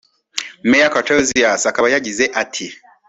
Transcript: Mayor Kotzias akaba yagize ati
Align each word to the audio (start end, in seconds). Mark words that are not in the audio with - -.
Mayor 0.69 0.91
Kotzias 0.95 1.61
akaba 1.71 1.87
yagize 1.93 2.25
ati 2.41 2.65